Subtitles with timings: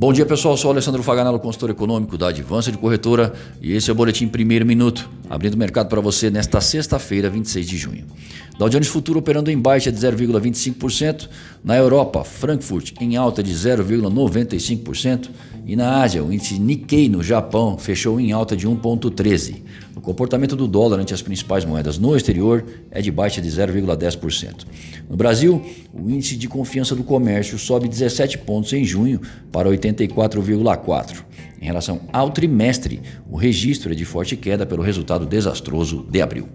[0.00, 3.92] Bom dia pessoal, sou Alessandro Faganello, consultor econômico da Advança de Corretora e esse é
[3.92, 8.06] o Boletim Primeiro Minuto, abrindo o mercado para você nesta sexta-feira, 26 de junho.
[8.58, 11.28] Dow Jones Futuro operando em baixa de 0,25%,
[11.62, 15.28] na Europa, Frankfurt em alta de 0,95%
[15.66, 19.56] e na Ásia, o índice Nikkei no Japão fechou em alta de 1,13%.
[20.00, 24.64] O comportamento do dólar ante as principais moedas no exterior é de baixa de 0,10%.
[25.10, 25.62] No Brasil,
[25.92, 29.20] o índice de confiança do comércio sobe 17 pontos em junho
[29.52, 31.22] para 84,4.
[31.60, 36.48] Em relação ao trimestre, o registro é de forte queda pelo resultado desastroso de abril.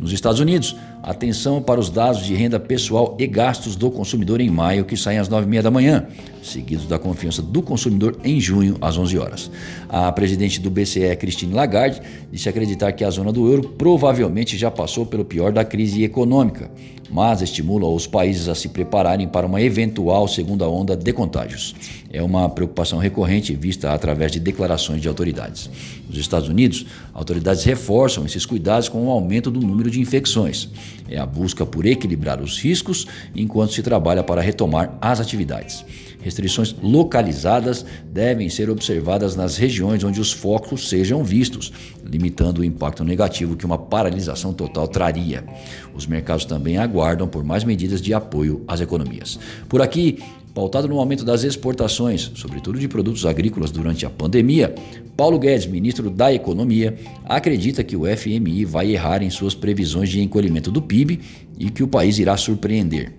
[0.00, 4.48] Nos Estados Unidos, atenção para os dados de renda pessoal e gastos do consumidor em
[4.48, 6.06] maio, que saem às 9h30 da manhã,
[6.42, 9.50] seguidos da confiança do consumidor em junho, às 11 horas.
[9.90, 12.00] A presidente do BCE, Christine Lagarde,
[12.32, 16.70] disse acreditar que a zona do euro provavelmente já passou pelo pior da crise econômica
[17.10, 21.74] mas estimula os países a se prepararem para uma eventual segunda onda de contágios.
[22.12, 25.68] É uma preocupação recorrente vista através de declarações de autoridades.
[26.08, 30.68] Nos Estados Unidos, autoridades reforçam esses cuidados com o aumento do número de infecções.
[31.08, 35.84] É a busca por equilibrar os riscos enquanto se trabalha para retomar as atividades.
[36.26, 41.72] Restrições localizadas devem ser observadas nas regiões onde os focos sejam vistos,
[42.04, 45.44] limitando o impacto negativo que uma paralisação total traria.
[45.94, 49.38] Os mercados também aguardam por mais medidas de apoio às economias.
[49.68, 50.18] Por aqui,
[50.52, 54.74] pautado no aumento das exportações, sobretudo de produtos agrícolas durante a pandemia,
[55.16, 60.20] Paulo Guedes, ministro da Economia, acredita que o FMI vai errar em suas previsões de
[60.20, 61.20] encolhimento do PIB
[61.56, 63.12] e que o país irá surpreender.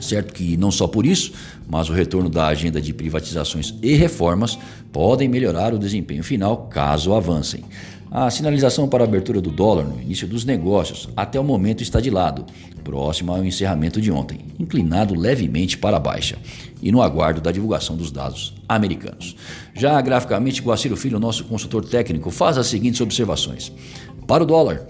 [0.00, 1.32] Certo que não só por isso,
[1.68, 4.58] mas o retorno da agenda de privatizações e reformas
[4.92, 7.64] podem melhorar o desempenho final caso avancem.
[8.10, 12.00] A sinalização para a abertura do dólar no início dos negócios até o momento está
[12.00, 12.46] de lado,
[12.84, 16.38] próximo ao encerramento de ontem, inclinado levemente para a baixa,
[16.80, 19.34] e no aguardo da divulgação dos dados americanos.
[19.74, 23.72] Já graficamente, Guaciro Filho, nosso consultor técnico, faz as seguintes observações.
[24.26, 24.86] Para o dólar,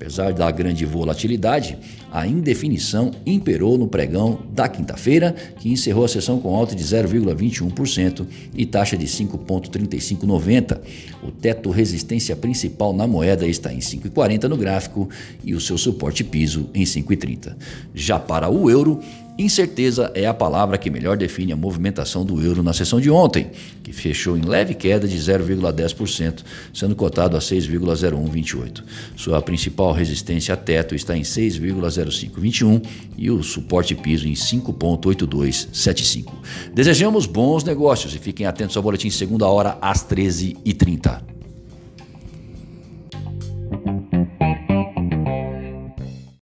[0.00, 1.76] Apesar da grande volatilidade,
[2.10, 8.26] a indefinição imperou no pregão da quinta-feira, que encerrou a sessão com alta de 0,21%
[8.54, 10.80] e taxa de 5,3590.
[11.22, 15.06] O teto resistência principal na moeda está em 5,40 no gráfico
[15.44, 17.54] e o seu suporte piso em 5,30.
[17.94, 19.02] Já para o euro,
[19.40, 23.50] Incerteza é a palavra que melhor define a movimentação do euro na sessão de ontem,
[23.82, 28.84] que fechou em leve queda de 0,10%, sendo cotado a 6,0128.
[29.16, 32.84] Sua principal resistência a teto está em 6,0521
[33.16, 36.34] e o suporte piso em 5,8275.
[36.74, 41.39] Desejamos bons negócios e fiquem atentos ao boletim segunda hora às 13h30.